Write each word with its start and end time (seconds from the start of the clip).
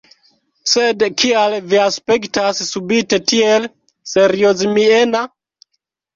Sed 0.69 1.03
kial 1.23 1.55
vi 1.73 1.79
aspektas 1.81 2.63
subite 2.71 3.21
tiel 3.33 3.69
seriozmiena? 4.15 5.25